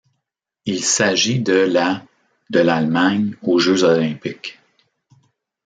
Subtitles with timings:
[0.65, 2.03] Il s'agit de la
[2.49, 4.57] de l'Allemagne aux Jeux olympiques.